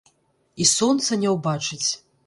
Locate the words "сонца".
0.71-1.21